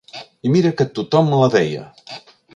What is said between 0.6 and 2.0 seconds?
que tothom la deia!